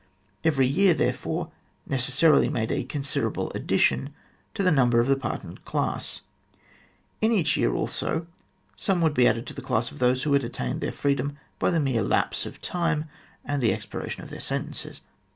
[0.43, 1.51] Every year, therefore,
[1.85, 4.15] necessarily made a considerable addition
[4.55, 6.21] to the number of the pardoned class.
[7.21, 8.25] In each year, also,
[8.75, 11.69] some would be added to the class of those who had attained their freedom by
[11.69, 13.05] the mere lapse of time
[13.45, 15.01] and the expiration of their sentences.